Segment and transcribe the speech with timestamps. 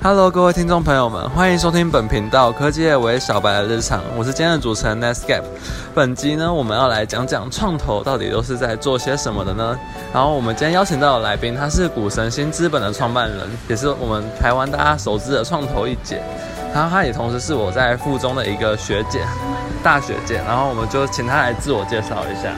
[0.00, 5.42] Hello，各位听众朋友们，欢迎收听本频道科技业为小白的日常，我是今天的主持人 Nescape。
[5.92, 9.76] 本集呢，我们要来讲讲创投到底都是在做些什么的呢？
[10.14, 16.22] 然后我们今天邀请到的来宾，他是股神新资本的创办人，也是我们台湾大家熟知的创投一姐。
[16.72, 19.26] 然后他也同时是我在附中的一个学姐，
[19.82, 20.40] 大学姐。
[20.46, 22.54] 然后我们就请他来自我介绍一下。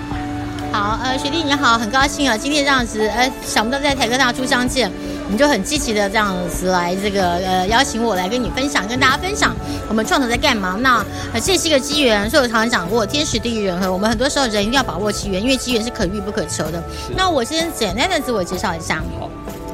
[0.73, 4.93] 好，呃，学弟你好，很高兴啊，今天这样子，呃，想不到在台科大初相见。
[5.31, 9.55] 你就很积极的这样子来这个呃邀请我来跟你分享，跟大家分享
[9.89, 10.77] 我们创投在干嘛。
[10.81, 13.93] 那呃这是一个机缘，所以我常常讲过天时地利人和。
[13.93, 16.83] 我们很多时候人一定要把握机缘，因为机缘是可遇不可求的。
[17.17, 19.03] 那我先简单的自我介绍一下，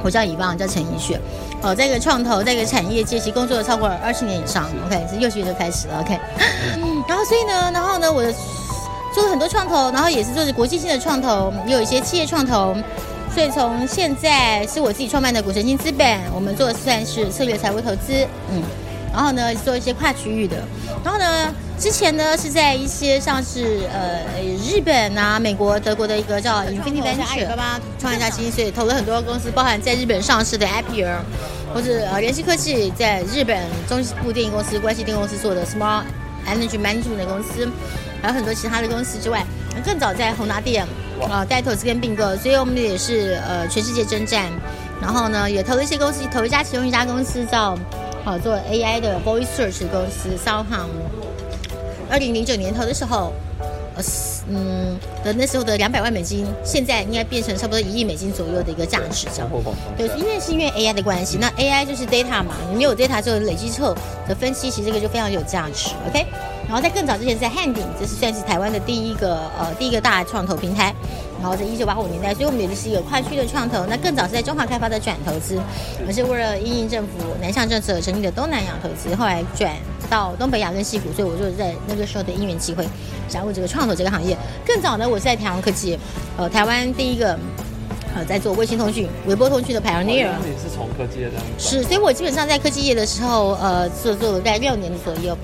[0.02, 1.20] 我叫以望，叫陈怡雪。
[1.62, 4.68] 哦，在一个创投，在一个产业界，其工作了超过二十年以上。
[4.86, 6.00] OK，是幼稚园就开始了。
[6.00, 6.18] OK，
[7.08, 8.22] 然后所以呢，然后呢，我
[9.14, 12.76] 做了很多创投，然后也是做着国际性的创投，也有一些企业创投。
[13.36, 18.62] 所以从现在是我自己创办的股神金资本，我们做的算是策略财务投资，嗯，
[19.12, 20.56] 然后呢做一些跨区域的，
[21.04, 24.22] 然后呢之前呢是在一些像是呃
[24.66, 31.18] 日本啊、美国、德国的一个叫 Infinity Venture，爸爸创业家基金，所以投了很多公司，包含在日本上市的 Appier，
[31.74, 36.04] 或者呃联系科技在日本中部电影公司、关系电公司做的 Small
[36.48, 37.68] Energy Management 的公司，
[38.22, 39.44] 还有很多其他的公司之外，
[39.84, 40.86] 更早在宏达店。
[41.30, 44.52] 啊，带投资跟并购，所以我们也是呃全世界征战，
[45.00, 47.74] 然后呢也投了一些公司，投一家其中一家公司叫
[48.22, 50.90] 好做 AI 的 Voice Search 公司 s o u h o n
[52.10, 53.32] 二零零九年投的时候，
[53.96, 54.02] 呃
[54.50, 59.50] 嗯的那时候的两百万美金，现在应该变成差不多一亿美金左右的一个价值，这样。
[59.96, 63.96] 对，因为是因为 AI 的关系，那 AI 就是 data 嘛，你有 data 之后累积之后
[64.28, 66.26] 的分析，其实这个就非常有价值，OK。
[66.66, 70.94] 然后在更早之前，在汉鼎，这是算是台湾的第一个呃第一个大创投平台。
[71.38, 73.84] 然后在一九八五年代，所以我们也就是一个跨区的创投。
[73.86, 75.60] 那更早是在中华开发的转投资，
[76.06, 79.70] 而是为了因应政府南向政策成立的东南亚投资，后来转
[80.08, 81.12] 到东北亚跟西谷。
[81.12, 82.88] 所以我就在那个时候的因缘机会
[83.28, 84.36] 加入这个创投这个行业。
[84.66, 85.96] 更早呢，我是在台湾科技，
[86.38, 87.38] 呃，台湾第一个
[88.16, 90.30] 呃在做卫星通讯、微波通讯的 pioneer。
[90.42, 91.34] 你是从科技业的？
[91.58, 95.36] 是，所以我基本上在科技业的时候，呃，做做了大概六年左右。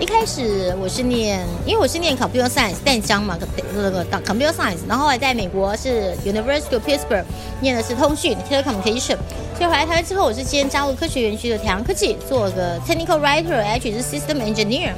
[0.00, 3.38] 一开始我是念，因为我是念 computer science 淡江嘛，
[3.74, 7.24] 那个 computer science，然后后来在美国是 University of Pittsburgh
[7.60, 9.16] 念的是通讯 telecommunication，
[9.56, 14.90] 所以回来台湾之后，我是先加入科学园区的台阳科技，做个 technical writer，H 是 system engineer。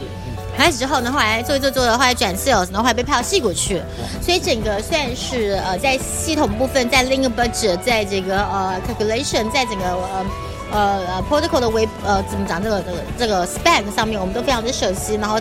[0.58, 3.80] 开始之后呢，后来做一做做的，后来转 sales，然后后来被派到戏谷去，
[4.20, 10.26] 所以整个算是呃在系统部分，在 link budget，在这个呃 calculation，在整个呃。
[10.70, 15.14] 呃呃，protocol 的微呃怎么讲这个这个这个 spec 上面，我们都非常的熟悉。
[15.14, 15.40] 然后，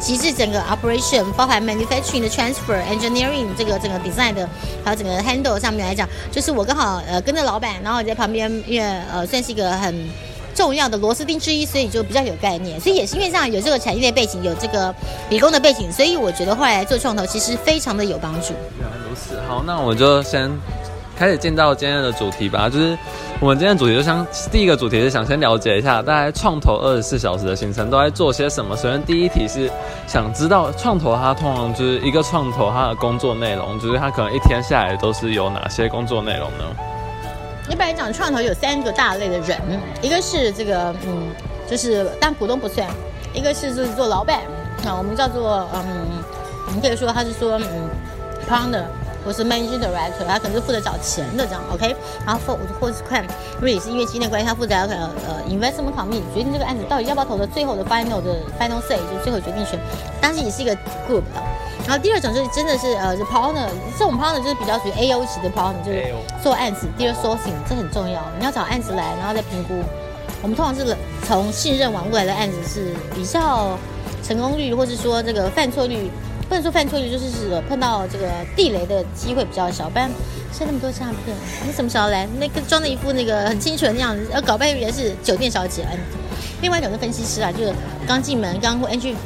[0.00, 4.48] 其实整个 operation 包含 manufacturing 的 transfer engineering 这个整个 design 的，
[4.84, 9.94] 还有整个 handle 上面来讲，就是我刚好呃跟着老板，然后在旁边，因为呃算是一个很
[10.56, 12.80] 重要的螺丝钉之一，所以就比较有概念。
[12.80, 14.92] 所以也是因为这样有这个产业的背景，有这个
[15.28, 18.54] 理工的背景，所以我觉得后来做创投其实非常的有帮助。
[18.80, 20.50] 原来如此，好，那我们就先。
[21.18, 22.94] 开始进到今天的主题吧，就是
[23.40, 28.76] 我们今天的主题就像第一个主题是想先了解一下大家创投二十四小时的行程都在做些什么。
[28.76, 29.70] 首先第一题是
[30.06, 36.64] 想知道创投它通常就是一个创投它的工作内容，就是它可能一天下来都是有哪些工作内容呢？
[37.68, 39.58] 一般来讲，创投有三个大类的人，
[40.00, 41.28] 一个是这个嗯，
[41.68, 42.88] 就是但股东不算；
[43.34, 44.40] 一个是就是做老板
[44.84, 46.22] 啊，我们叫做嗯，
[46.74, 47.90] 你可以说他是说嗯
[48.48, 48.84] ，partner。
[49.28, 53.24] 我是 managing director，他可能是负责找钱的这样，OK，然后或或是看，
[53.58, 59.76] 因为也是因为今天关系，他负责可能呃 investment committee 决定这个案子到底要不要投的最后的 final 的 final say 就是最后决定权，
[60.20, 60.72] 但是也是一个
[61.08, 61.42] group 的。
[61.86, 69.74] 然后第二种就是真的是呃是 partner，这种 partner 就是比较属于 A O 级的 partner，就是做案子，第二 sourcing 这很重要，你要找案子来，然后再评估。
[70.42, 73.78] 我们通常是从信任网过来的案子是比较
[74.22, 76.10] 成功率，或是说这个犯错率。
[76.48, 79.90] 不能说犯错率，就是是碰到这个地雷的机会比较小。
[79.90, 80.08] 不然
[80.52, 81.36] 现在那么多诈骗，
[81.66, 82.24] 你什么时候来？
[82.38, 85.84] 那个装的一副那个很清纯的样子，呃搞半天是酒店小姐。
[86.60, 87.74] 另外一种是分析师啊，就是
[88.06, 89.16] 刚进门刚或 entry。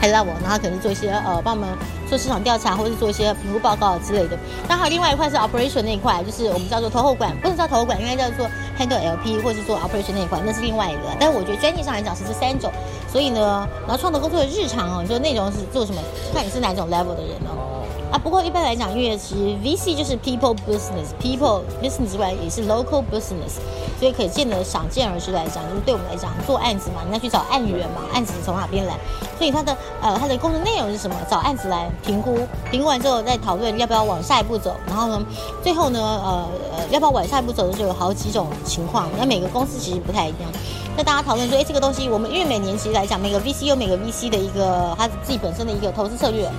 [0.00, 1.68] 还拉我，然后可能做一些呃，帮我们
[2.08, 4.38] 做市场调查，或者是做一些评估报告之类的。
[4.68, 8.46] 刚好另外一块是 operation 那一块，就是我们叫做投后管，不能叫投后管，应该叫做
[8.78, 11.02] handle LP，或是做 operation 那一块，那是另外一个。
[11.18, 12.70] 但是我觉得专业上来讲是这三种。
[13.10, 16.00] 所以呢，然后创作工作的日常哦，你说内容是做什么？
[16.32, 17.67] 看你是哪种 level 的人哦。
[18.10, 23.60] 啊，不过一般来讲，因为其实 VC 就是 people business，people business 之外也是 local business，
[24.00, 28.94] 所以可见的想见而知来讲，就是对我们来讲做案子嘛，你要去找案源嘛，案子从哪边来，
[29.36, 31.14] 所以它的呃它的工作内容是什么？
[31.30, 32.38] 找案子来评估，
[32.70, 35.22] 评估完之后再讨论要不要往下一步走，然后呢，
[35.62, 40.50] 最后呢，呃呃要不要往下一步走的时候有好几种情况，那每个公司其实不太一样。
[40.96, 46.50] 那大家讨论说，哎，这个东西我们因为每年其实来讲，每个 VC 有每个 VC 的一个他自己本身的一个投资策略。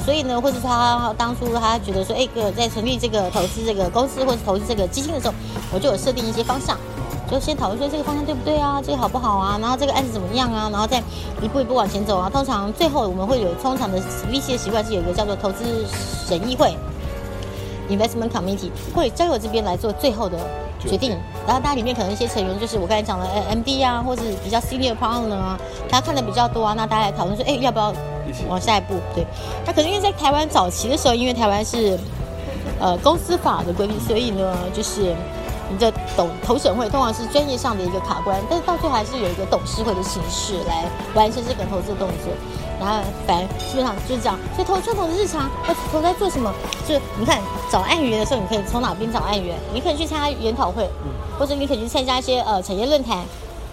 [0.00, 5.34] 所以呢，或者他当初他觉得说，哎，个在成立这个投资这个公司或者投资这个基金的时候，
[5.72, 6.76] 我就有设定一些方向，
[7.30, 11.02] 就先讨论说这个方向对不对啊，这个好不好啊，然后这个案子怎么样啊，然后再
[11.42, 12.30] 一步一步往前走啊。
[12.30, 14.00] 通常最后我们会有通常的
[14.30, 15.84] VC 的习惯是有一个叫做投资
[16.26, 16.76] 审议会
[17.90, 20.38] （Investment Committee） 会交由这边来做最后的
[20.78, 21.16] 决定，
[21.46, 25.58] 然后大家里面可能一些成员就是我刚才讲的 MD 啊，或者比较 Senior Partner 啊，
[25.88, 27.94] 他看的比较多啊，那大家来讨论说，哎，要不要？
[28.46, 29.26] 往下一步，对，
[29.64, 31.98] 那可能因为在台湾早期的时候，因为台湾是
[32.78, 35.14] 呃公司法的规定，所以呢，就是
[35.70, 40.84] 你的董投审会通常是专业上的一个卡关，但是到最后还是有一个董事会的形式来
[41.14, 42.32] 完成这个投资动作。
[42.80, 44.38] 然后反正基本上就是这样。
[44.54, 46.52] 所以投创投的日常，投投在做什么？
[46.86, 49.56] 就是你看找案源的时候，你可以从哪边找案源？
[49.74, 50.88] 你可以去参加研讨会，
[51.38, 53.24] 或者你可以去参加一些呃产业论坛，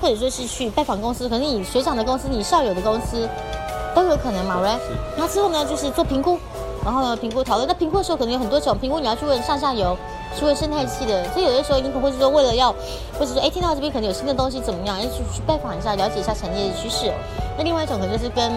[0.02, 3.28] 或者说是去拜访公司，可能你学长的公司，你校友的公司。
[3.96, 4.78] 都有可能嘛，right？
[5.16, 6.38] 然后之后呢，就是做评估，
[6.84, 7.66] 然后呢，评估讨论。
[7.66, 9.98] 那评估的时候可能有很多种评估，你要去问上下游，
[10.38, 11.24] 除了生态系的。
[11.32, 12.72] 所以有的时候你可能会是说，为了要，
[13.18, 17.12] 或者说，哎，听到这边可能有新的东西怎么样，要去去拜访一下，了解一下产业的趋势。
[17.58, 18.52] 那另外一种可能就是跟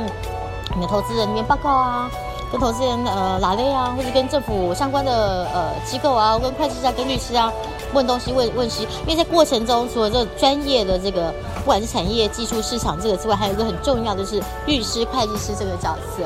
[0.74, 2.10] 你的投资人那边报告啊。
[2.50, 7.52] 跟投资人呃拉类啊，或者跟政府相关的呃机构啊，跟会计师啊，跟律师啊
[7.92, 16.24] 问东西问问西，因为在过程中除了这专业的这个不管是产业、技术、市场这个之外，还有一个很重要的是律师、会计师这个角色。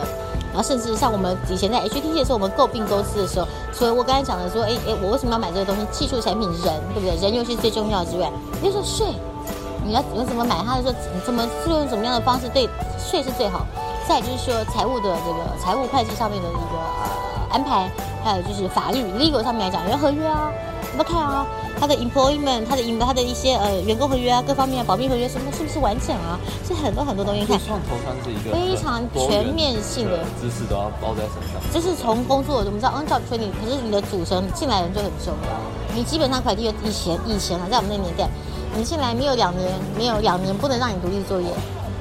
[0.53, 5.87] 然后甚至像我们以前在 HTT 的时候，我们购并公司的时候，所以我刚才讲的说，哎哎，我为什么要买这个东西？
[5.91, 7.17] 技术产品人对不对？
[7.17, 9.07] 人又是最重要之外，比如说税，
[9.85, 10.95] 你要用怎么买它的时候，
[11.25, 12.69] 怎么用什么样的方式对
[12.99, 13.67] 税是最好。
[14.07, 17.09] 再就是说财务的这个财务会计上面的一个呃
[17.53, 17.89] 安排，
[18.25, 20.51] 还有就是法律 legal 上面来讲，有合约啊，
[20.93, 21.47] 怎么看啊？
[21.81, 26.39] 他的 employment，他的 em，他的一些呃员工合约啊，各方面保密合约什么是不是完整啊？
[26.69, 27.59] 是很多很多东西看。
[27.67, 31.59] 创投它是一个非常全面性的知识都要包在身上。
[31.73, 35.97] 就是从工作，我们知道 on job training，可是你的组成进来人就很重要。
[35.97, 38.29] 你基本上快递以前以前啊，在我们那年代，
[38.77, 41.49] 你进来没有两年，没有两年不能让你独立作业。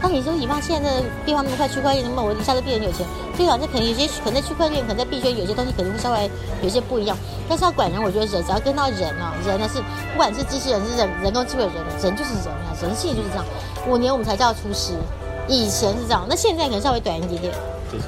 [0.04, 3.06] 那你说，以怕现在的变化那么快，区块链那么我一下子变得有钱，
[3.42, 6.30] 对啊，这可能有些可能在区块链，可能在币圈有些东西可能会稍微
[6.62, 7.18] 有些不一样。
[7.50, 9.80] 但是要管人，我觉得人只要跟到人啊，人呢是
[10.12, 11.74] 不管是机器人是人，人工智慧人，
[12.04, 13.46] 人就是人啊，人性就是这样。
[13.88, 14.94] 五年我们才叫出师，
[15.48, 17.52] 以前是这样，那现在可能稍微短一点点。
[17.92, 18.06] 就是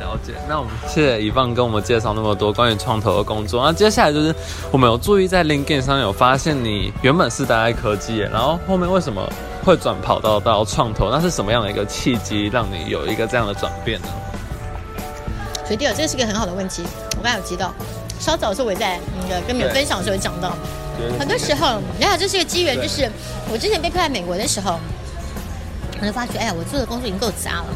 [0.00, 0.32] 了解。
[0.48, 3.62] 那我们谢谢以放跟我们介绍那么多关于创投的工作。
[3.62, 4.34] 那接下来就是
[4.72, 9.22] 我们有注意在 LinkedIn 上有发现你原本是待在科技，然后后面为什么？
[9.62, 14.08] 会转跑道到创投，那是什么样的一个契机让你有一个这样的转变呢？
[15.70, 16.82] 学弟，这个是个很好的问题。
[17.16, 17.72] 我刚才有提到，
[18.18, 20.52] 稍早的时候我在那个跟你们分享的时候讲到，
[21.16, 23.08] 很多时候，你看这是一个机缘，就是
[23.52, 24.80] 我之前被派在美国的时候，
[26.00, 27.66] 我就发觉，哎呀，我做的工作已经够杂了，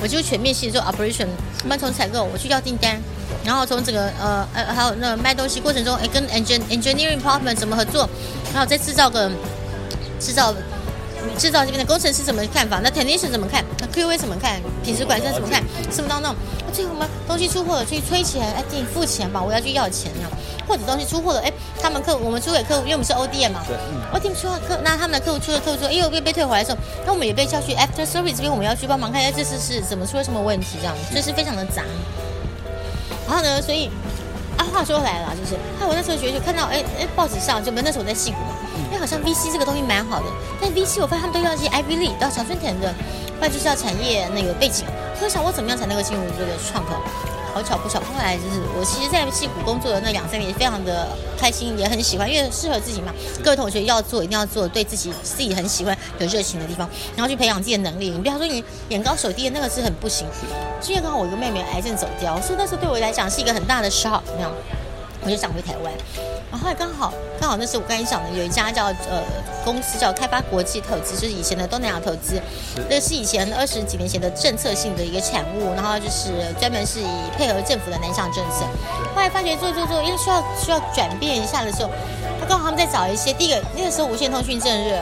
[0.00, 1.26] 我就全面性做 operation，
[1.64, 2.96] 慢从采购，我去要订单，
[3.44, 8.08] 然后从整个呃呃还有那卖东西过程中，哎，跟 engine engineering department 怎么合作，
[8.54, 9.28] 然后再制造个
[10.20, 10.54] 制造。
[11.38, 12.80] 制造这边的工程师怎么看法？
[12.82, 13.64] 那 technician 怎么看？
[13.78, 14.60] 那 QA 怎么看？
[14.84, 15.62] 品质管制怎么看？
[15.90, 16.34] 什么当中？
[16.66, 20.28] 那最后嘛，东西出货了，去催钱，哎，给你付钱吧，我要去要钱呢。
[20.68, 23.76] 或者东西出货了，哎，他们客我们出给客户，因为我们是 ODM 嘛，对
[24.20, 31.82] ，ODM 出客，那他们的客户出了客户说，哎呦，被被退回来的时候，那我们也被叫去 after service 这边，我们要去帮忙看一下这次是怎么出了什么问题，这样，所以是非常的杂。
[33.26, 33.90] 然后呢，所以。
[34.70, 38.54] 啊，话说回来了，就是，哎，我那时候觉得就看到，哎哎，报纸上就，那时候我在戏骨嘛，
[38.92, 40.26] 哎，好像 VC 这个东西蛮好的，
[40.60, 42.94] 但 VC 我发现他们都要进 Ivy League，到小春田的，
[43.38, 44.86] 不然就是要产业那个背景，
[45.18, 46.94] 所以想我怎么样才能够进入这个创投？
[47.52, 53.12] 好巧不巧，后来就是我其实，在戏谷工作的那两三年，非常的开心，也很喜欢，因为适合自己嘛。
[53.42, 58.10] 各位同学要做，一定要做对自己自己很喜欢、有热情的地方，然后去培养自己的能力。
[58.10, 60.26] 你不要说你眼高手低的那个是很不行。
[60.88, 64.52] 因为刚好我一个妹妹癌症走掉，所以那时候对我来讲是一个很大的 shock，那样。
[65.22, 65.92] 我就想回台湾，
[66.50, 69.22] 然后刚好刚好那是我刚才讲的，有一家叫呃
[69.64, 72.40] 公司叫开发国际投资，就是以前的东南亚投资，
[72.88, 78.66] 那是以前二十几年前的政策性的一个产物，然后就是专门是以配合政府的南向政策。
[79.14, 81.90] 后来发觉做做做，因为需要需要转变一下的时候，
[82.40, 85.00] 他刚好他们在找一些第一个那个时候无线通讯正热，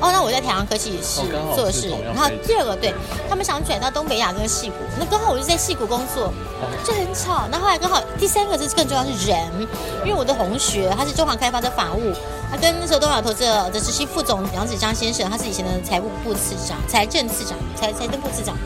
[0.00, 2.94] 哦，那我在台湾科技是哦刚好是做事然后第二个对
[3.28, 7.46] 他们想转到东北亚跟戏谷，那刚好我就在戏谷工作，哦就很巧。
[7.50, 9.38] 那后来刚好第三个是更重要是人，
[10.04, 12.12] 因为我的同学他是中航开发的法务，
[12.50, 18.56] 他跟那时候东亚投资的的执行副总杨子江先生，他是以前的财务部次长、财政次长、财财政部次长。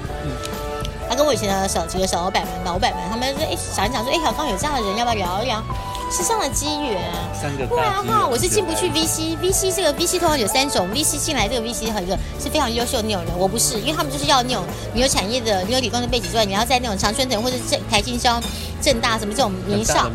[1.06, 5.62] 他跟我以前的小几个小老板们、老板们，他们说，哎，想一想说，哎，小刚有这样的人，要不要聊一聊？
[6.10, 7.00] 是这样的机缘。
[7.34, 8.88] 三个不然的话，我是进不去。
[8.90, 9.36] VC。
[9.42, 18.40] VC 这个 VC 通常有三种，VC 进来这个 VC 和一个是非常优秀的那种人，我不是，因为他们就是要那种你有产业的，你有理工的背景之外，你要在那种长春藤或者正台经销、
[18.80, 20.08] 正大什么这种名校，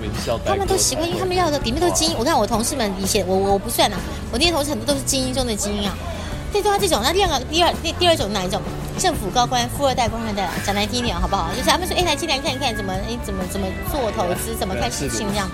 [0.46, 2.18] 他们都习惯，因为他们要的里面都是精英。
[2.18, 3.98] 我看我同事们以前，我我我不算啊，
[4.32, 5.98] 我那些同事很多都是精英中的精英啊。
[6.52, 8.62] 对，对他这种，那第二个第二第第二种哪一种？
[8.98, 11.50] 政府高官、富二代、官二代，讲难听一点好不好？
[11.56, 15.50] 就是他们说，哎，来进来看一看怎么，哎，怎么怎么做投资，怎么看事情这样。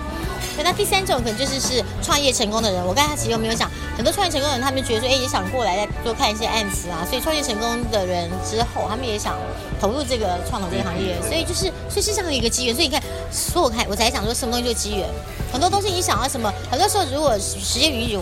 [0.64, 2.84] 那第三种可能就是是创业成功的人。
[2.84, 7.06] 我刚才其实有没有讲，很多创业成功的人，他们觉得说，哎，也想过来再多看一些案子啊。
[7.08, 9.36] 所以创业成功的人之后，他们也想
[9.80, 11.14] 投入这个创投这个行业。
[11.22, 12.74] 所以就是，所以是这样的一个机缘。
[12.74, 13.00] 所以你看，
[13.30, 15.06] 所以我看我才讲说，什么东西就是机缘。
[15.52, 18.18] 很多东西你想要什么，很多时候如果时间允许，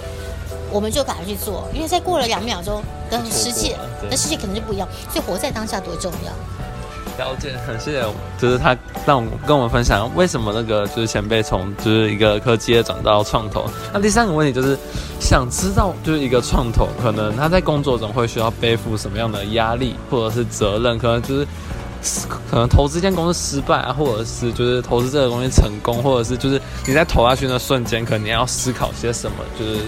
[0.74, 4.88] 我们就赶快去做，因为再过了两秒钟的世界错过了，对的世界可能就不一样。
[5.08, 6.32] 所以活在当下多重要。
[7.24, 8.04] 了解，很谢谢，
[8.36, 8.76] 就是他
[9.06, 13.64] 让我跟我们分享为什么那个就是前辈从就是一个科技业转到创投。
[13.92, 14.76] 那第三个问题就是
[15.20, 21.46] 想知道，就是一个创投可能他在工作中会需要背负什么样的压力或者是责任，可能就是。
[22.28, 29.78] 可能投资一间公司失败啊，或者是就是投资这个东西成功，或者是就是你在投下去的瞬间，可能你要思考些什么，就是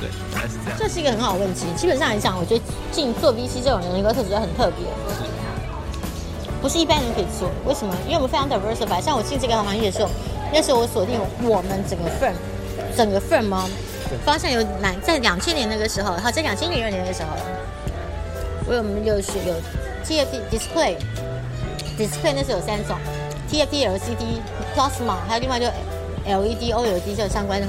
[0.00, 0.78] 对，大概是这样。
[0.78, 1.66] 这是一个很好的问题。
[1.76, 4.86] 基本上来讲，我觉得进做 VC 这种人的一个特质很特别，
[6.62, 7.50] 不是一般人可以做。
[7.66, 7.94] 为什么？
[8.06, 9.02] 因为我们非常 diversified。
[9.02, 10.10] 像我进这个行业的时候，
[10.52, 12.34] 那时候我锁定我们整个 firm，
[12.96, 13.68] 整个 firm 哦，
[14.24, 14.92] 方向有哪？
[15.02, 17.28] 在两千年那个时候，好，在两千零二年那个时候，
[18.66, 19.54] 我有我们有是有
[20.04, 20.96] TFT display。
[21.98, 22.96] display 那时候有三种
[23.50, 24.40] ，TFT、LCD、
[24.74, 25.66] Plasma，还有另外就
[26.24, 27.66] LED、OLED 这种相关的。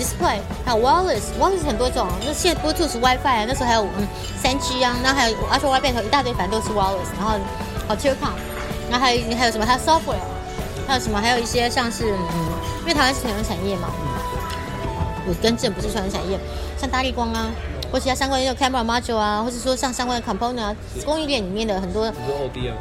[0.00, 4.08] Display 还有 wireless，wireless 很多种，那现在 Bluetooth、WiFi，那时候还有嗯
[4.42, 7.12] 三 G 啊，那还有 Ultra Wideband 一大堆，反正都是 wireless。
[7.18, 7.38] 然后
[7.86, 8.32] 好 t e l c o m
[8.90, 9.66] 然后还有还有什么？
[9.66, 10.24] 还有 software，
[10.88, 11.20] 还有什么？
[11.20, 12.18] 还有一些像是嗯，
[12.80, 13.88] 因为台湾是传统产业嘛，
[15.26, 16.38] 我跟正不是传统产业，
[16.78, 17.50] 像大力光啊。
[17.92, 22.74] 或其他相关的 camera module 啊，或者说像相关的 component 啊，供应链里面的很多你说 ODM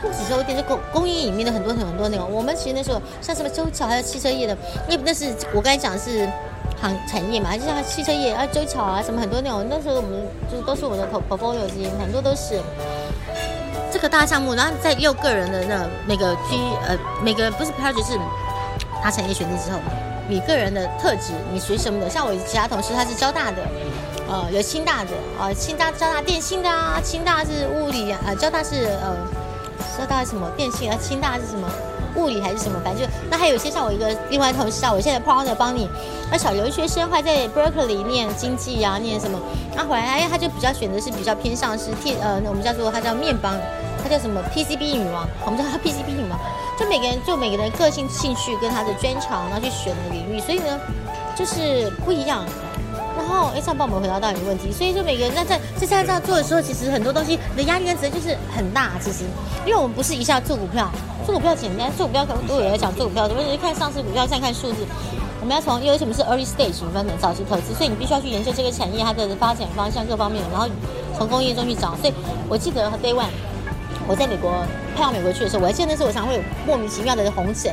[0.00, 4.56] 不止是 ODM，就供供应里面的很多很多那个，我们其实那时候像什么周桥，还有汽车业的，
[4.88, 6.28] 因为那是我刚才讲的是
[6.80, 10.10] 行产业嘛，就像汽车业啊，周桥啊，什么很多那种，那时候我们
[10.50, 12.60] 就是都是我的 portfolio 之间，很多都是
[13.92, 18.18] 这个大项目，然后在六个人的那每个 P 呃每个不是 project 是
[19.02, 19.78] 他产业选定之后，
[20.28, 22.08] 你个人的特质，你属于什么的？
[22.08, 23.56] 像我其他同事他是交大的。
[24.30, 29.16] 呃，有清大的啊，清大交大电信的啊，清大是物理啊，呃，交大是呃，
[29.98, 31.68] 交大是什么电信啊，清大是什么
[32.14, 35.88] 物理还是什么，反正就那还有一些像我一个另外同事啊，我现在 partner 帮你，
[36.30, 39.38] 那小留学生还在 Berkeley 念经济啊，念什么，
[39.74, 43.54] 那回来，他就比较选择是比较偏向是 T 呃，我们叫做他叫面帮，
[44.02, 46.38] 他叫什么 PCB 女王，我们叫他 PCB 女王，
[46.78, 50.78] 就每个人就每个人个性兴趣跟他的专长，然后去选的领域，所以呢，
[51.36, 52.44] 就是不一样。
[53.28, 54.72] 然后，哎，这样帮我们回答到你的问题。
[54.72, 58.92] 所以，就每个人那在在在这样做的时候，其实很多东西你的压力跟责任就是很大。
[59.00, 59.24] 其实，
[59.66, 60.90] 因为我们不是一下做股票，
[61.26, 64.86] 做股票简单，做股票可能都有人讲做股票，我们是看上市股票，再看数字。
[65.40, 70.66] 我们要从因为什么是 early stage 分的早期投资，所以你必须要去研究这个产业它的发展方向各方面，然后
[71.16, 71.94] 从工业中去找。
[72.00, 72.14] 所以
[72.48, 73.28] 我记得 day one
[74.08, 74.50] 我在美国
[74.96, 77.72] 派到美国去的时候，我还记得那时候我常会有莫名其妙的红疹、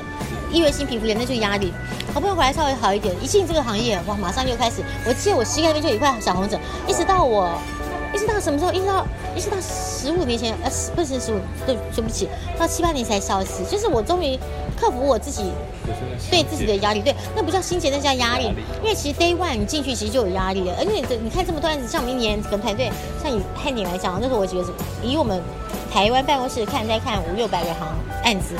[0.55, 1.74] 异位性皮肤炎，那就是压力。
[2.13, 4.81] 好不容易回来稍微好一点，一进这个行业，哇，马上又开始。
[5.05, 6.57] 我记得我膝盖那边就有一块小红疹，
[6.88, 7.51] 一直到我，
[8.13, 8.71] 一直到什么时候？
[8.71, 13.65] 一直到一直到十五年前，呃，不是十五，对，对不起，到七八年才消失。
[13.69, 14.39] 就是我终于
[14.79, 15.51] 克服我自己
[16.31, 18.45] 对自己的压力，对，那不叫心结，那叫压力。
[18.81, 22.89] 因为其实 day one 你进去其实就有压力了，而且你你看这么多案子，像我们一年跟团队，
[23.21, 24.65] 像以汉典来讲，那时候我觉得
[25.03, 25.41] 以我们
[25.91, 27.89] 台湾办公室看再看五六百个行
[28.24, 28.55] 案子。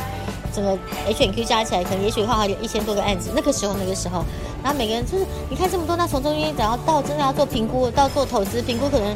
[0.56, 3.32] 整个 H N Q 加起来，可能也许刚好有一千多个案子。
[3.36, 4.24] 那个时候，那个时候，
[4.64, 9.16] 然后每个人就是你看这么多，那从中间然后到真的要做评估，到做投资评估，可能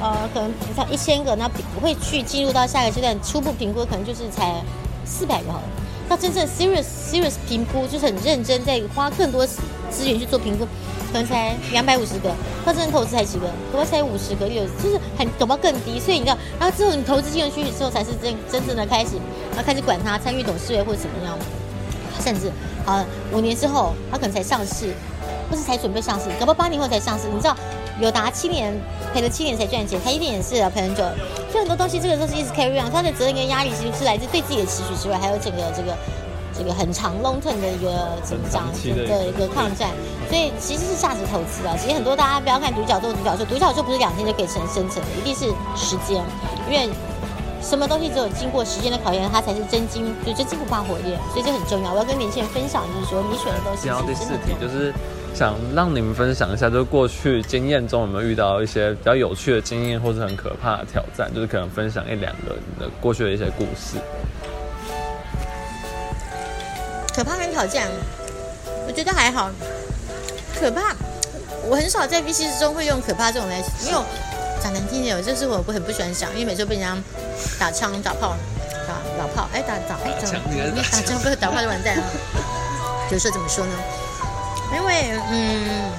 [0.00, 4.54] 呃可能像一千个，那不会去进入到下一个阶段初步评估，可能就是才
[5.04, 5.64] 四百个好了。
[6.08, 10.66] 那真正 serious serious 评估，就是很认真，在花更多资源去做评估，
[11.12, 12.30] 可能才两百五十个。
[12.64, 15.98] 他真的投资才几个，可能才五十个，有就是很怎么更低。
[15.98, 19.12] 所以你知道，然后之后你投资进入去之后，才是真真正的开始。
[19.50, 21.38] 然后开始管他参与董事会或者怎么样，
[22.22, 22.50] 甚至
[22.86, 24.94] 啊五年之后他可能才上市，
[25.50, 27.28] 或是才准备上市，搞不好八年后才上市。
[27.32, 27.56] 你知道
[28.00, 28.72] 有达七年
[29.12, 31.02] 赔了七年才赚钱，他一定也是赔很久，
[31.50, 35.96] 所以很多东西这个都是一直 carry on，他的责任跟压力其实是来自对自己的期许之外，还有整个这个
[36.60, 39.90] 这个很长 long term 的一个怎么讲的一个抗战，
[40.28, 41.74] 所以其实是价值投资啊。
[41.80, 46.22] 其实很多大家不要看独角兽，独角兽，独角兽不是两天就可以成生成的，一定是时间，
[46.70, 46.88] 因为。
[47.62, 51.92] 什么东西只有经过时间的考验，它才是真金，就真金不怕火炼，所以这很重要。
[51.92, 53.86] 我要跟年轻人分享，就是说你选的东西。
[53.86, 54.90] 然后第四题就是
[55.34, 63.98] 想让你们分享一下，就是过去经验中有没有遇到一些比较有趣的经验，或是很可怕的挑战，就是可能分享一两个你的过去的一些故事。
[67.20, 67.86] 可怕跟挑战，
[68.86, 69.50] 我觉得还好。
[70.58, 70.96] 可怕，
[71.68, 73.98] 我很少在 VC 之中会用可怕这种来，因为。
[74.62, 76.96] 讲难听点，就是我不很不喜欢讲，因为每次被人家
[77.58, 78.36] 打枪、打炮、
[78.86, 82.04] 打老炮，哎打打哎打打枪不是打炮就完蛋了。
[83.10, 83.72] 就是说怎么说呢？
[84.74, 85.90] 因为嗯，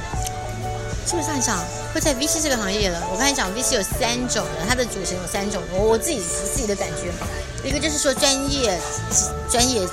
[1.06, 1.58] 基本上讲
[1.94, 3.02] 会在 VC 这个行业了。
[3.12, 5.62] 我刚才讲 VC 有三种人，它的组成有三种。
[5.72, 7.12] 我我自己自己的感觉，
[7.68, 8.80] 一个就是说专业
[9.50, 9.88] 专业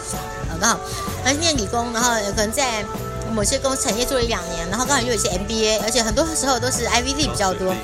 [0.58, 0.80] 啊刚好，
[1.24, 2.84] 而念理工，然后可能在
[3.32, 7.74] 某些公司产业做了一两年，然后刚好又有一些 MBA，而且很多时候都是 IV D 比较多。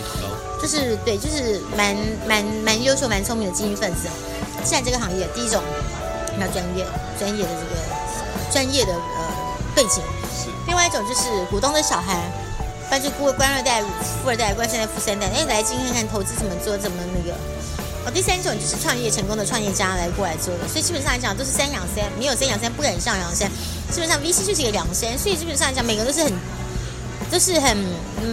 [0.63, 1.95] 就是对，就是蛮
[2.27, 4.09] 蛮蛮优秀、蛮聪明的精英分子。
[4.65, 5.63] 现在这个行业，第一种
[6.35, 6.87] 比较专业、
[7.19, 7.83] 专业的这个
[8.51, 9.21] 专业的呃
[9.75, 10.01] 背景；
[10.67, 12.17] 另外一种就是股东的小孩，
[12.89, 13.83] 反正官官二代、
[14.23, 17.37] 富二代、官三代、富三代，哎，来进看看投资怎么做，怎么那个。
[18.15, 20.69] 第三种就是创业成功的创业家来过来做的。
[20.69, 23.51] 所以基本上来讲，都是三养三，没有三养三不敢上养三。
[23.91, 26.33] 基本上 VC 就是一个两三，所以基本上来讲，每个都是很。
[27.31, 27.77] 都是很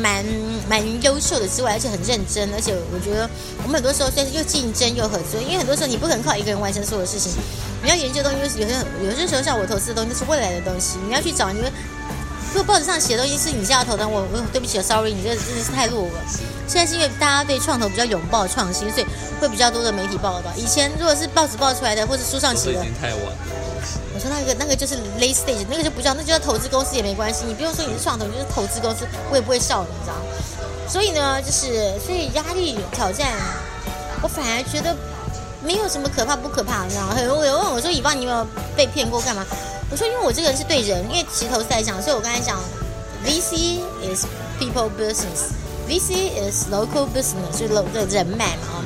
[0.02, 0.24] 蛮
[0.70, 3.28] 蛮优秀的之外，而且很认真，而且我觉得
[3.64, 7.32] 我们很多时候算是又竞争又合作，因为很多时候你不可能靠一个人完成所有事情，
[7.82, 11.72] 你要研究东西，有些有些时候像我投资的东西是未来的东西，你要去找，你们
[12.54, 16.20] 如果报纸上写的东西是你现在要投的，我我对不起，sorry，你这真的是太落伍了。
[16.68, 19.06] 现在是因为大家对创投比较拥抱创新，所以
[19.40, 20.52] 会比较多的媒体报道。
[20.56, 23.24] 以前如果是报纸报出来的，或者书上写的，已经太晚。
[24.14, 27.46] 我说那个那个就是 late stage，那个就不叫，那就叫投资公司也没关系。
[27.48, 30.16] 你不用说你是创投，你就是投资公司，我也不会笑你，知道
[30.88, 33.32] 所以呢，就是所以压力挑战，
[34.22, 34.94] 我反而觉得
[35.64, 37.16] 没有什么可怕不可怕，你知道吗？
[37.18, 39.22] 有人问我说：“以邦，你有没有被骗过？
[39.22, 39.46] 干嘛？”
[39.92, 42.58] 我说：“因为我这个人是对人，因为其实投资来讲，所以我刚才讲
[43.26, 44.26] ，VC is
[44.58, 48.86] people business，VC is local business，就是的人脉嘛啊。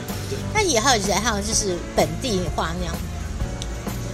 [0.52, 2.96] 那也还有人，还有就是本地化那样。”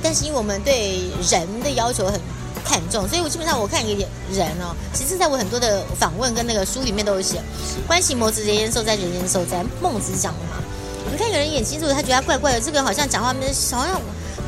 [0.04, 2.20] 但是因为我们对人的要求很
[2.66, 7.42] 看重，所以我基本上我看一个人哦，其实在我很多的访问跟那个书里面都有写，
[7.88, 9.64] 关系模子人言受灾，人言受灾。
[9.82, 10.62] 孟子讲的嘛，
[11.10, 14.02] 你看有人眼睛如果他觉得他怪怪的，这个好像讲话没好像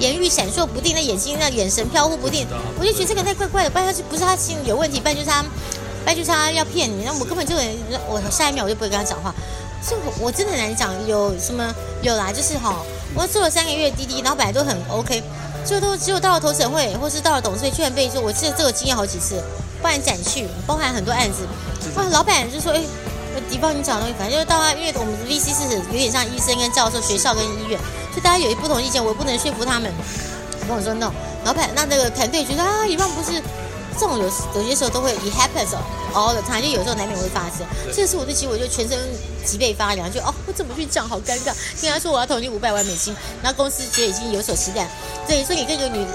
[0.04, 2.46] 言语闪烁不定，那眼睛那眼神飘忽不定，
[2.78, 7.56] 我就觉得这个太怪怪的，不然他是不是他心里有问题，不然就是他，不然就是他要骗你，那我根本就
[8.10, 9.34] 我下一秒我就不会跟他讲话，
[9.82, 12.76] 所以我真的很难讲有什么有啦，就是哈，
[13.16, 15.24] 我做了三个月滴滴，然后本来都很 OK。
[15.66, 19.42] 就都只有到了投审会，或是到了董事会，居然被说，我记得这个经验好几次，
[19.82, 21.48] 不然展去，包含很多案子，
[21.96, 22.82] 哇，老板就说，哎，
[23.50, 27.80] 迪邦你讲的东西，反正就是大家，因为我们 VC 是有点像医生跟教授、学校跟医院，
[28.12, 29.92] 所以大家有一不同意见，我不能说服他们。
[30.68, 31.12] 跟我说 no，
[31.44, 33.42] 老板，那那个团队觉得啊，迪邦不是。
[33.94, 34.26] 这种有
[34.56, 35.76] 有些时候都会 it happens
[36.14, 37.66] all the time，就有时候难免会发生。
[37.94, 38.98] 这次我对其实我就全身
[39.46, 41.54] 脊背发凉，就哦，我怎么去讲，好尴尬。
[41.80, 44.88] 听他说我要投你五百万美金，然后公司觉得已经有所期待。
[45.28, 46.06] 对，所以你跟一个女，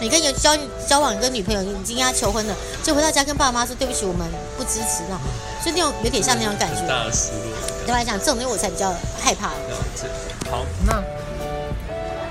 [0.00, 5.18] 你跟一个交交往一个女朋友，已经跟她求婚了，就回到家跟爸爸妈妈说对不起，我们不支持那
[5.62, 6.80] 所以那种有点像那种感觉。
[6.88, 7.84] 大的失落。
[7.84, 9.48] 对我来讲，这种东西我才比较害怕。
[10.50, 11.02] 好，那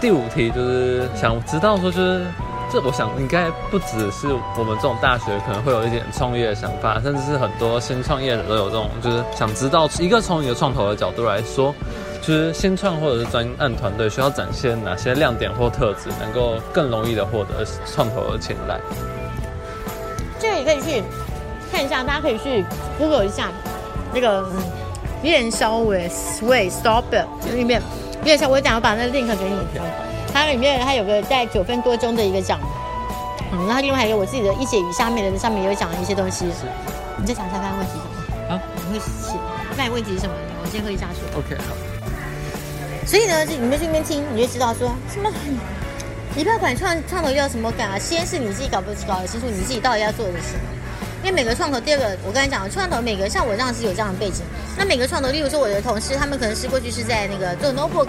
[0.01, 2.25] 第五题就是想知道说就是。
[2.71, 4.27] 这我想应该不只是
[4.57, 11.73] 我们这种大学可能会有一点创业的想法，甚至是很多新创业者都有这种，就是想知道一个从一个创投的角度来说，
[12.21, 18.79] 就是新创或者是专案团队需要展现哪些亮点或特质，能够更容易的获得创投的青睐。
[20.39, 21.03] 这个也可以去
[21.71, 22.63] 看一下，大家可以去
[22.99, 23.49] Google 一下
[24.13, 24.45] 那个
[25.23, 27.05] 燕烧尾 Sway Stop
[27.55, 27.81] 里面，
[28.25, 30.08] 燕烧我讲我把那个 link 给你。
[30.33, 32.59] 它里面它有个在九分多钟的一个讲，
[33.51, 36.45] 嗯，然后另外还有我自己的一姐与下面的上面也有讲了一些东西。
[36.47, 36.65] 是，
[37.17, 38.55] 你再想一下刚刚问题什么？
[38.55, 38.61] 啊？
[38.87, 39.33] 你会写？
[39.77, 40.33] 那问题是什么？
[40.61, 41.23] 我先喝一下水。
[41.37, 41.75] OK，好。
[43.05, 45.29] 所以呢，就你们去那边听，你就知道说什么？
[46.35, 50.61] 你不要管创创投要什么感啊，先是你自己搞不搞得清楚你自己到底要做的是什么。
[51.21, 54.43] 因为每个创投，第二个我刚才讲了，创投每个像我这样是有这样的背景。
[54.77, 58.07] 那每个创投，例如说我的同事，他们可能是过去是在那个做 notebook。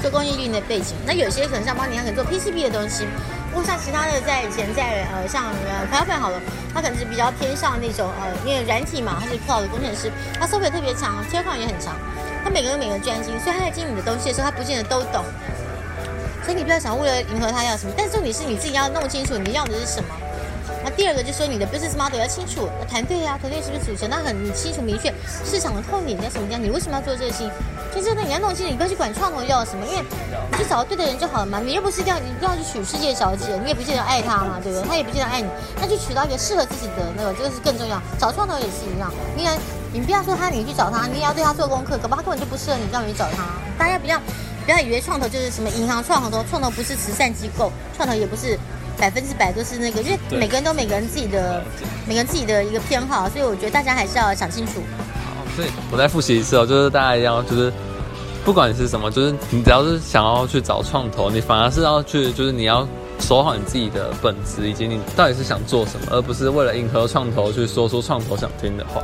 [0.00, 3.06] 做工艺链的背景，那有些可能像帮你，他可能做 PCB 的东西，
[3.52, 6.40] 不像其他的在以前在呃像呃 c l o u 好了，
[6.72, 11.94] 他可能是比较偏向那种呃，因为软体嘛，他是 Cloud 的工程师，他收费特别长 t e l 也很长，
[12.44, 15.24] 他每个人每个专精，所以他在经营你的东西的时候，他不见得都懂。
[16.44, 20.08] 所以你不要想为了迎合他要什么，但重点是你自己要弄清楚你要的是什么。
[20.90, 24.08] 第二个就是说你的 business model 要清楚，团队啊，团队是不是组成？
[24.08, 25.12] 那很你清楚明确
[25.44, 26.62] 市场的痛点在什么地方？
[26.62, 27.50] 你为什么要做这个事情？
[27.94, 30.04] 就真的你要弄清楚，你不要去管创投要什么，因为
[30.52, 31.58] 你就找到对的人就好了嘛。
[31.58, 34.88] 你又不是一定要一定要去娶世界小姐，你也不见得爱他嘛，对不对？
[34.88, 35.48] 他也不见得爱你，
[35.80, 38.00] 那就娶到一个适合自己的那个，这个是更重要。
[38.18, 39.58] 找创投也是一样，你看
[39.92, 43.44] 你不要说他，你去找他，你也要对他做功课，搞不他根本就不适合你，让你找他？
[43.78, 44.18] 大家不要
[44.64, 48.58] 不要以为创投就是什么银行创投，创投不是慈善机构，创投也不是。
[48.98, 51.62] 百分之百都是那个，因为每个人都每个人自己的，
[52.06, 54.82] 每个人自己的一个偏好，所以我觉得大家还是要想清楚。
[55.24, 57.72] 好，所以我再复习一次哦，就是大家一要就是，
[58.44, 62.86] 不管你是什么，就是你只要是想要去找创投，你反而是要去，就是你要
[63.20, 69.02] 守好你自己的本职，以及你到底是想做什么，而不是为了迎合创投去说出创投想听的话。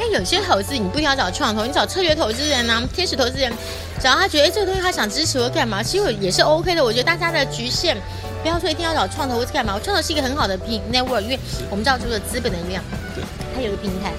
[0.00, 3.52] 因为有些投资你不一定要找创投，你找策略投资人啊，天使投资人，
[4.00, 6.82] 只要他觉得哎这个东西他想支持我干嘛，其实也是 OK 的。
[6.82, 7.96] 我觉得大家的局限。
[8.42, 11.38] 不要说一定要找创投或是干嘛，我创投是一个很好的平 network，因为
[11.70, 12.82] 我们知道这个资本的力量，
[13.14, 13.24] 对，
[13.54, 14.12] 它有个平台。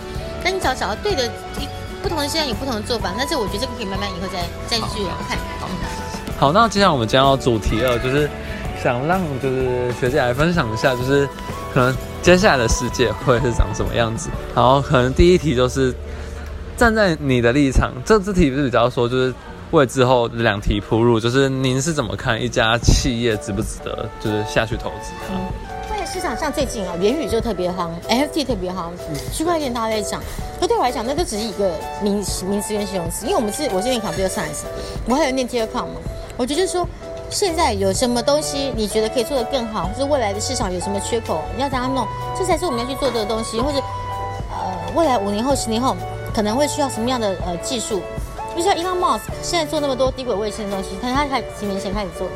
[0.44, 1.30] 但你只要找到对的，
[2.04, 5.38] 不同的现在有不同的做法，那这我觉得这个可以慢慢以后再再去看。
[5.60, 5.68] 好，
[6.40, 8.30] 好那接下来我们将要主题了，就是
[8.84, 11.28] 想让就是学姐来分享一下，就是
[11.74, 14.30] 可能接下来的世界会是长什么样子。
[14.56, 15.94] 然后可能第一题就是
[16.78, 19.34] 站在你的立场，这这题是比较说就是。
[19.72, 25.12] 为之后两题铺路，就是您是怎么看一家企业值不值得，就是下去投资？
[25.32, 25.38] 嗯，
[25.90, 28.90] 在市场上最近啊，元宇宙特别夯，NFT 特别夯，
[29.32, 30.22] 区块链大家在讲。
[30.60, 32.16] 那对我来讲，那都只是一个名
[32.48, 34.64] 名词跟形容词，因为我们是我是念 computer science，
[35.08, 35.96] 我还有念 t e l c o m 嘛。
[36.36, 36.88] 我觉得就是说，
[37.30, 43.78] 现在有什么东西你觉得可以做得更好，或者未来的市场有什么缺口，你要怎样弄，这才是我们要去做的东西，或者
[44.50, 45.96] 呃，未来五年后、十年后
[46.34, 48.02] 可能会需要什么样的呃技术。
[48.60, 52.34] 就像 Elon Musk 现在做那么多低轨卫星的东西，他他开几年前开始做的。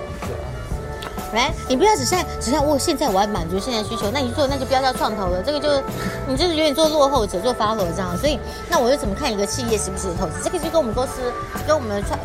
[1.33, 5.67] 来，你不要只在只在我现在我要满足现在需求，那你做那就不要叫创投了，这个就
[6.25, 8.17] 你就是有点做落后者，做发火这样。
[8.17, 10.39] 所以那我又怎么看一个企业是不是投资？
[10.41, 11.29] 这个就跟我们公司
[11.67, 12.17] 跟我们创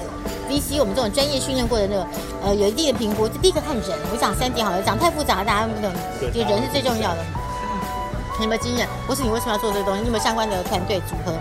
[0.48, 2.06] VC 我们这种专业训练过的那个
[2.44, 3.26] 呃有一定的评估。
[3.26, 5.90] 就第一个看人，我讲三点好了，讲太复杂大家不懂。
[6.32, 7.24] 就人是最重要的。
[8.38, 8.86] 你有没有经验？
[9.08, 10.00] 不是你为什么要做这个东西？
[10.02, 11.32] 你有没有相关的团队组合？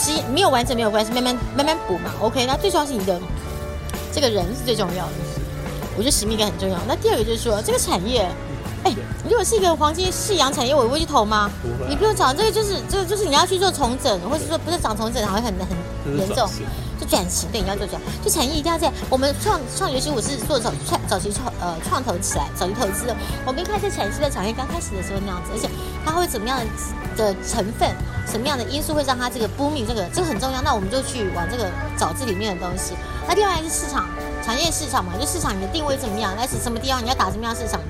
[0.00, 2.10] 其实没有完整没有关系，慢慢慢慢补嘛。
[2.20, 3.20] OK，那最重要是你的
[4.12, 5.12] 这个人是最重要的，
[5.96, 6.78] 我觉得使命感很重要。
[6.88, 8.26] 那第二个就是说这个产业，
[8.84, 8.92] 哎，
[9.24, 11.50] 如果是一个黄金夕阳产业，我会去投吗？
[11.88, 16.48] 你不用找这个，就是这个就是你要去做重整，或者说不是长重整，好像很很严重。
[17.10, 23.16] 转型，对，你要做这样，就产业一定要在我们创创游戏，我是做早创早期创呃创投起来，早期投资的。
[23.44, 25.68] 我们一开始产业在产业刚开始的时候那样子，而且
[26.06, 26.56] 它会怎么样
[27.16, 27.90] 的成分，
[28.30, 30.62] 什么样的因素会让它这个 booming，这个这个很重要。
[30.62, 31.68] 那我们就去往这个
[31.98, 32.94] 找这里面的东西。
[33.26, 34.08] 那另外是市场，
[34.44, 37.80] 产业市场嘛，就市场你的定位怎么样，来是什么地方你要打什么样市场。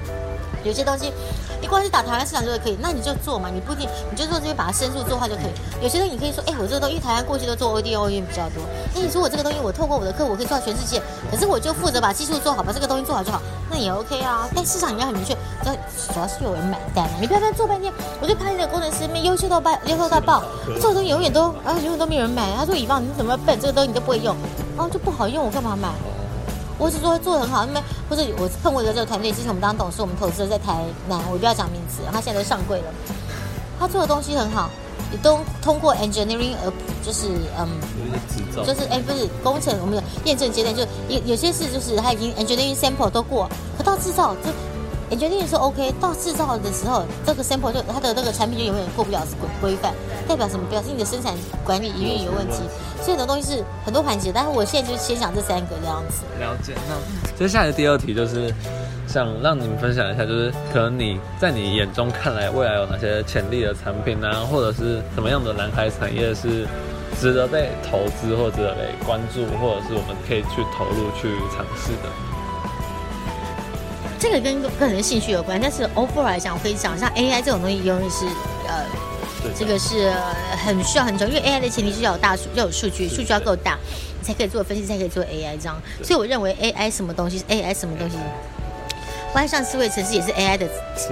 [0.64, 1.12] 有些东西，
[1.60, 5.82] 你光是打台湾市场就可以，那你就做嘛，你不一定，你就做这边把它深入做化就可以。
[5.82, 8.62] 有些东西你可以说，哎，我这个东西台湾过去都做 O D O E 比较多，
[8.94, 14.48] 那你说我这个东西我透过我的客户我可以做到全世界，可是我就负责把技术做好，把这个东西做好就好，那也 OK 啊。
[14.54, 17.16] 但市场应该很明确，主要主要是有人买单嘛。
[17.20, 20.42] 你不要在做半天，我就拍你的工程师没优秀到爆，优秀到爆，
[20.80, 22.54] 做的东西永远都啊永远都没有人买。
[22.56, 24.36] 他说以往你怎么笨，这个东西你都不会用，
[24.76, 25.88] 哦就不好用，我干嘛买？
[26.80, 32.84] 我是说做的很好，因为或者我碰过一个这个团队，之前我们当董事，我们投资在台南，我不要讲名字，他现在都上柜了。
[33.78, 34.70] 他做的东西很好，
[35.12, 36.72] 也都通过 engineering 呃
[37.04, 37.68] 就是嗯，
[38.66, 44.50] 就是哎不是工程，我们的验证阶段，就有有些事就是他已经 engineering sample 都过，可到制造就。
[45.10, 49.92] 你决定是 OK，到制造的时候，这个 sample 就它的那个产品就永远过不了规规范，
[50.28, 50.64] 代表什么？
[50.70, 52.62] 表示你的生产管理营运有问题。
[53.02, 56.22] 所以很多东西是很多环节，但是我现在就先讲这三个这样子。
[56.38, 56.74] 了解。
[56.88, 56.94] 那
[57.36, 58.54] 接下来的第二题就是
[59.08, 64.46] 想让你们分享一下，就是可能你在你眼中看来未来有哪些潜力的产品呢？
[64.46, 66.68] 或者是什么样的蓝海产业是
[67.18, 72.29] 值得被投资或者被关注，或者是我们可以去投入去尝试的？
[74.20, 78.26] 这个跟个人兴趣有关，但是 overall 来讲，我可以讲，像 AI 这种东西，永远是
[78.68, 78.84] 呃，
[79.58, 80.12] 这个是
[80.62, 83.78] 很需要很重要，因为 AI 的前提是要有大数，要有数据，数据要够大，
[84.20, 85.80] 你才可以做分析，才可以做 AI 这样。
[86.02, 88.18] 所以我认为 AI 什么东西，AI 什么东西，
[89.32, 90.68] 关上思维城市也是 AI 的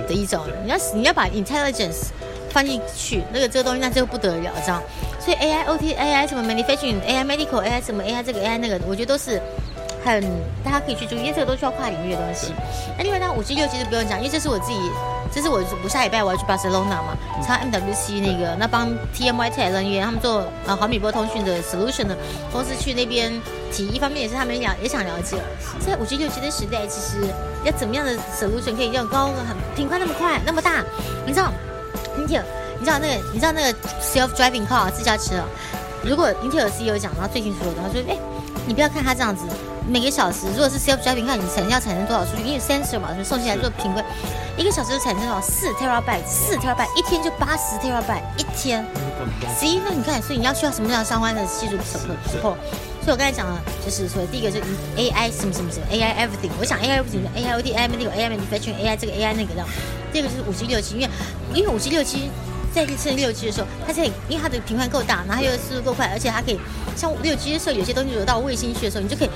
[0.07, 0.45] 的一种。
[0.63, 2.09] 你要你要把 intelligence
[2.51, 4.83] 放进去，那个这个东西那就不得了这样。
[5.19, 9.41] 所以 AI OT AI 什么 manufacturing AI medical AI 什么 AI 这个 AI 那个，我觉得都是。
[10.05, 10.23] 很
[10.65, 12.53] 大家可以去注意，因为这个都需要跨领域的东西。
[12.97, 14.79] 那另外呢，五 G 六其实不用讲，因为这是我自己，
[15.33, 22.17] 这是我我下礼拜我要去巴塞罗那嘛，参 MWC 那个，那帮 TMY 泰人员他们做呃毫米波通讯的 solution 的
[22.53, 23.33] 公司去那边
[23.73, 25.37] 提，一方面也是他们了也想了解，
[25.85, 27.27] 在五 G 六 G 的时代，其实
[27.65, 30.85] 要怎么样的 solution 可以用高很频宽那么快那么大，
[31.27, 31.53] 你知道？
[32.17, 32.41] 你听，
[32.79, 35.43] 你知道那个你知道那个 self driving car 自驾车，
[36.03, 38.17] 如果 Intel CEO 讲，他最近说的，他说，哎，
[38.67, 39.45] 你不要看他这样子。
[39.89, 42.43] 每个小时，如果是 self driving，看你产生要产生多少数据？
[42.43, 44.03] 因为 sensor 嘛，就送进来做评估，
[44.59, 45.41] 一个小时就产生多少？
[45.41, 48.85] 四 terabyte，四 terabyte，一天就八十 terabyte，一天。
[49.59, 52.57] 十一那你看，所以你要需要什么样相关的技术 support？
[53.03, 59.65] 所以我刚才讲了，就是说第一个就是 AI 什么什么什么 AI everything，我想 AI everything，AI AI 那个 AI manufacturing，AI 这个 AI 那个的。
[60.13, 61.09] 第二个就是五 G 六 G，因为
[61.55, 62.31] 因为五 G 六 G
[62.75, 66.61] 在趁六 G 的时候，它在因为它的频宽够大，然后又速度够快，而且它可以
[66.95, 69.31] 像六 G 的时候，有些东西如果到卫星去的时候，你就可以。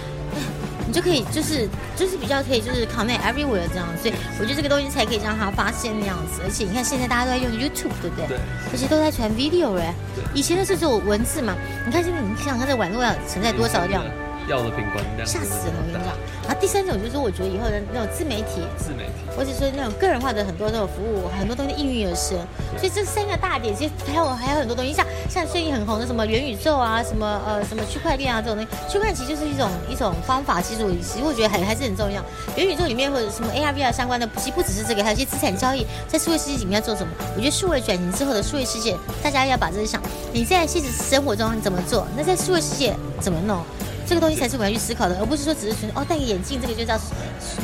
[0.92, 6.42] 就可以，就是就是比较可以，就是 connect everywhere 这样，所以我觉得这个东西才可以让他发现那样子。
[6.44, 8.26] 而且你看，现在大家都在用 YouTube，对不对？
[8.28, 8.38] 对。
[8.72, 9.94] 而且都在传 video 哎。
[10.34, 11.56] 以前的是只有文字嘛？
[11.86, 14.04] 你看现在，你想想看，在网络上承载多少量？
[14.48, 15.74] 要的频宽吓死了！
[15.78, 16.14] 我跟你讲。
[16.42, 22.36] 然后第三种就是，我觉得以后的那种自媒体，自媒体，或者说那种个人化的很多那种服务，很多东西应运而生。
[22.76, 28.92] 所以这三个大点，其实还有还有很多东西，像像最近很红的什么元宇宙啊，什么呃什么区块链啊这种东西。
[28.92, 32.22] 区块链其实就是一种一种方法技术，其实我觉得还还是很重要。
[32.56, 37.12] 元宇宙里面或者什么 AR VR 相关的，其实不只是这个，还有一些资产交易，在数位世界里面要做什么？
[37.36, 40.02] 我觉得数位转型之后的数位世界，大家要把这些想，
[40.32, 42.06] 你在现实生活中你怎么做？
[42.16, 43.62] 那在数位世界怎么弄？
[44.12, 47.00] 这个东西才是我要去思考的，而不是说只是纯哦戴个眼镜，这个就叫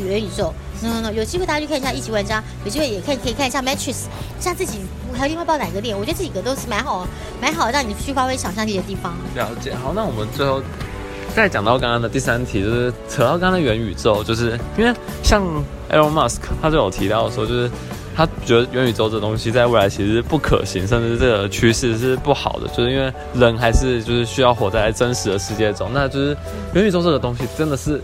[0.02, 0.50] 元宇宙。
[0.80, 4.04] no no no，有机会大家去看一下一级玩家，有机会也可以可以看一下 Matrix，
[4.40, 4.78] 像自己
[5.12, 7.06] 还有另外报哪个店，我觉得这几个都是蛮好
[7.38, 9.14] 蛮好让你去发挥想象力的地方。
[9.34, 10.62] 了解，好，那我们最后
[11.36, 15.44] 再讲到刚刚的第三题，就是扯到刚刚的元宇宙，就是因为像
[15.90, 17.70] Elon Musk 他就有提到说，就是。
[18.18, 25.88] 他觉得元宇宙这东西在未来其实不可行，甚至这个趋势是不好的，就是因为人还是就是需要活在真实的世界中。
[25.94, 26.36] 那就是
[26.74, 28.02] 元宇宙这个东西真的是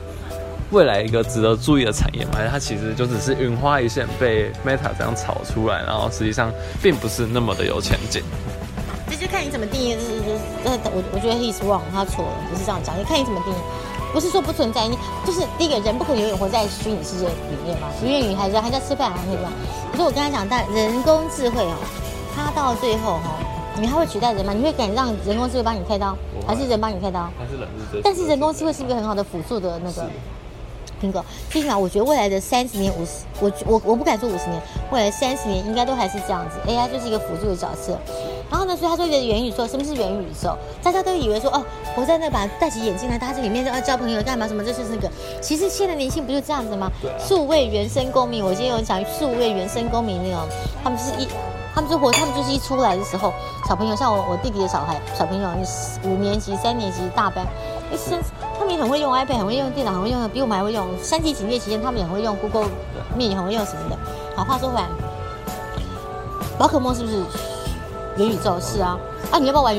[0.70, 2.38] 未来一个值得注意的产业吗？
[2.48, 8.22] 它其实就只是云花一现，被 Meta 这样炒出来，然后实际上并不是那么的有前景。
[9.10, 10.30] 这就看你怎么定义，就是就
[10.70, 13.56] 是我我觉得 he's wrong，他错了，不是这样讲，你看你怎么定义。
[14.14, 14.96] 不是说不存在，你
[15.26, 19.42] 就是第一个人不可能永远活在虚拟世界里面嘛，因为女孩子还在吃饭啊那个。
[19.90, 21.74] 可是我跟他讲，但人工智慧哦，
[22.32, 23.34] 它到最后哈，
[23.76, 24.52] 你还会取代人吗？
[24.52, 27.28] 你会敢让人工智慧帮你开刀，还是人帮你开刀？
[27.36, 27.68] 还是人
[28.04, 30.08] 但是人工智慧是一个很好的辅助的那个。
[31.02, 36.56] 苹果，最起码我觉得未来的三十年、五十，我我我不敢说五十年，未来三十年应该都还是这样子。
[36.70, 37.98] AI 就是一个辅助的角色。
[38.50, 40.56] 然后呢，所以他说一个元宇宙，什么是元宇宙？
[40.82, 41.62] 大家都以为说哦，
[41.96, 44.46] 我在那把戴起眼镜来，大家在里面要交朋友干嘛？
[44.46, 45.10] 什么这是那个？
[45.40, 46.90] 其实现在年轻不就这样子吗？
[47.18, 50.40] 数位原生公民，我今天有讲数位原生公民那种，
[50.82, 51.26] 他们是一，
[51.74, 53.32] 他们就活，他们就是一出来的时候，
[53.68, 55.48] 小朋友像我我弟弟的小孩，小朋友
[56.04, 57.46] 五年级、三年级大班，
[57.92, 58.20] 一生。
[58.56, 60.86] 他们也很会用 iPad，很会用电脑，很会用，比我们还会用。
[61.02, 62.68] 三级警戒期间，他们也很会用 Google
[63.18, 63.98] Meet，也很会用什么的。
[64.36, 64.86] 好，话说回来，
[66.56, 67.16] 宝可梦是不是
[68.16, 68.58] 元宇宙？
[68.60, 68.98] 是啊。
[69.30, 69.76] 啊，你要不要玩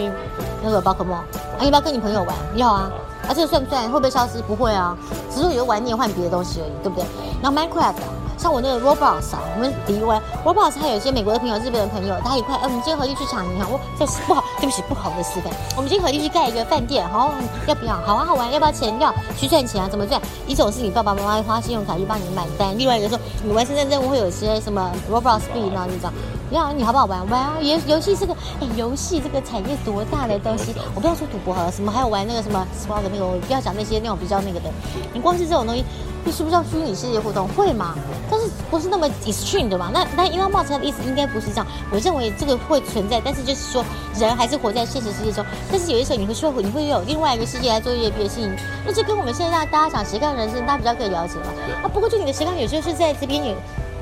[0.63, 1.15] 那个宝可梦？
[1.15, 1.23] 啊，
[1.61, 2.35] 要不要跟你朋友玩？
[2.55, 2.91] 要啊。
[3.27, 3.83] 啊，这个算不算？
[3.83, 4.41] 会不会消失？
[4.43, 4.95] 不会啊，
[5.31, 7.05] 只是有玩你也换别的东西而已，对不对？
[7.41, 7.95] 然后 Minecraft。
[8.37, 10.07] 像我那个 Roblox 啊，我们比如
[10.43, 15.53] Roblox，他有一些美国的朋友、日本的朋友，他一块，哎，我们今天合力去抢银行，我这是不好，对不起，不好的示范。
[15.75, 17.31] 我们今天合力去盖一个饭店，好，
[17.67, 17.95] 要不要？
[18.05, 18.93] 好啊，好玩，要不要钱？
[18.99, 19.89] 要去赚钱啊？
[19.89, 20.21] 怎么赚？
[20.47, 26.11] 一种是你爸爸妈妈花信用卡去帮你买单，另外一个说你完成的任务会有些什么 Roblox 币那这种。
[26.51, 27.27] 你好，你好不好玩？
[27.29, 27.53] 玩啊！
[27.59, 30.75] 游游戏这个，哎，游戏这个产业多大的东西？
[30.93, 34.69] 我不要说赌博好了，什么还有玩那个什么 s p o r t 那个，我不要讲那些那种比较那个的。
[35.11, 35.83] 你光是这种东西。
[36.25, 37.47] 你需不需要虚拟世界互动？
[37.49, 37.93] 会吗？
[38.29, 39.91] 但是不是那么 extreme 的嘛？
[39.93, 41.67] 那那 Elon Musk 的意思应该不是这样。
[41.91, 43.85] 我认为这个会存在，但是就是说
[44.19, 45.45] 人还是活在现实世界中。
[45.71, 48.51] 但是有些时候你会说，你会有另外一个世界来做一些别的事情。
[48.83, 51.45] 那这跟我们现在大家讲斜杠人生，大家比较可以了解嘛。
[51.83, 53.55] 啊，不过就你的斜杠，有些是在这边，有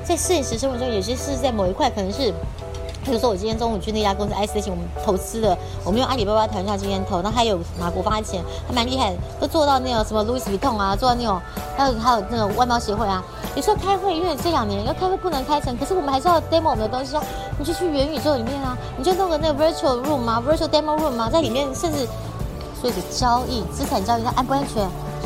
[0.06, 2.34] 在现实生活中，有些是在某一块，可能是。
[3.04, 11.40] 比如说，我今天中午去那家公司 S 型，我们投资的，我们用阿里巴巴团票今天投，那还有拿国发钱，还蛮厉害，都做到那种什么 Louis Vuitton 啊，做到那种，
[11.78, 13.22] 还有还有那种外贸协会啊。
[13.56, 17.24] 你说开会，因为这两年要开会不能开成，可是我们还是要 demo 我们的东西啊。
[17.60, 22.08] 你就去元宇宙里面啊，你就弄个那个 virtual room 啊，virtual demo room 啊，在里面甚至
[22.80, 24.82] 所以的交易，资产交易它安不安全？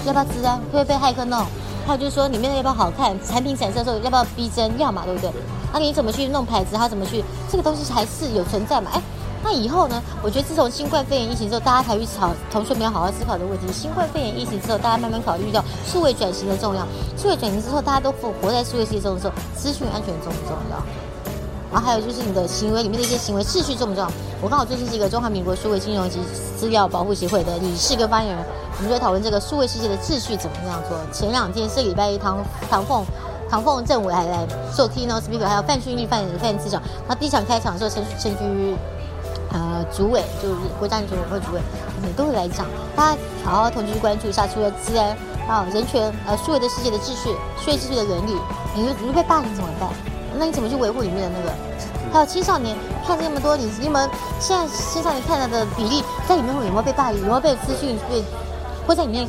[0.05, 0.57] 要不要资安？
[0.57, 1.45] 会不会被骇客弄？
[1.87, 3.17] 还有就是说里面要不要好看？
[3.25, 4.77] 产品展示的时候要不要逼真？
[4.77, 5.31] 要嘛，对不对？
[5.71, 6.75] 那你怎么去弄牌子？
[6.75, 7.23] 他怎么去？
[7.49, 8.91] 这个东西还是有存在嘛？
[8.93, 9.01] 哎，
[9.41, 10.03] 那以后呢？
[10.21, 13.71] 我觉得自从新冠肺炎疫情之后，大家才去考同学们要好好思考的问题。
[13.71, 16.85] 新冠肺炎疫情之后，大家慢慢考虑到数位转型的重要。
[17.15, 20.83] 数位转型之后，大家都活在数位世界中的时候，资讯安全重不重要？
[21.71, 24.11] 然后还有就是你的行为里面的一些行为秩序重不重要？
[24.41, 26.19] 我刚好最近是一个中华民国数位金融及
[26.57, 28.45] 资料保护协会的理事跟发言人，
[28.77, 30.97] 我们就在讨论这个数位世界的秩序怎么样做。
[31.11, 32.37] 前两天是礼拜一，唐
[32.69, 33.03] 唐凤。
[33.49, 36.81] 唐凤政委还来做 keynote speaker，还有范训立范范次长。
[37.07, 38.75] 那第一场开场的时候，陈陈局
[39.53, 41.61] 呃主委就是国家安全委会主委，
[42.03, 42.65] 也都会来讲。
[42.93, 45.15] 大家好好同时去关注一下，除了自然
[45.47, 48.35] 啊人权呃数位的世界的秩序、数位秩序的伦理，
[48.75, 49.89] 你你被霸凌怎么办？
[50.37, 51.55] 那你怎么去维护里面的那个？
[52.11, 52.75] 还有青少年
[53.07, 54.09] 看这么多，你你们
[54.41, 57.21] 现在青少年看到的比例，在里面会有没有被霸凌？
[57.21, 58.21] 有没有被资讯被？
[58.87, 59.27] 会在里面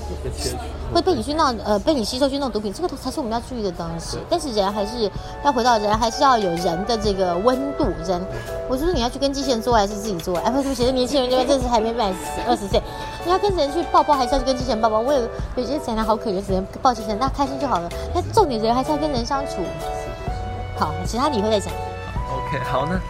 [0.95, 4.17] 会被你去弄呃被你吸收去弄毒品，这个才是我们要注意的东西。
[4.31, 5.11] 但是人还是
[5.45, 7.85] 要回到人，还是要有人的这个温度。
[8.07, 8.25] 人，
[8.69, 10.39] 我说你要去跟机器人做还是自己做？
[10.39, 12.15] 哎，不起，年轻人这边这是还没满
[12.47, 12.81] 二十岁，
[13.25, 15.01] 你要跟人去抱抱，还是要去跟机器人抱抱？
[15.01, 15.21] 我有
[15.57, 17.91] 有些宅男好可怜，只能抱机器人，那开心就好了。
[18.15, 19.57] 那重点人还是要跟人相处。
[20.79, 21.75] 好，其他你会再讲。
[22.31, 23.01] OK，好呢。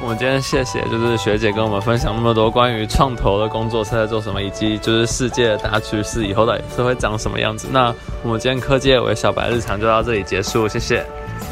[0.00, 7.68] 我们今天谢谢，就是学姐跟我们分享那么多关于创投的工作是在做什么，以及就是世界的大趋势以后到底是会长什么样子。
[7.70, 11.04] 那我们今天科技为小白日常就到这里结束，谢谢。
[11.40, 11.46] 谢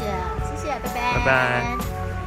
[0.55, 1.19] 谢，谢谢，拜拜。
[1.19, 1.86] 拜拜。